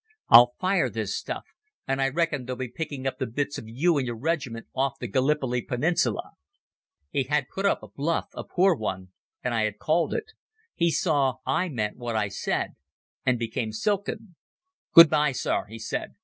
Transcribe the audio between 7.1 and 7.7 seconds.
He had put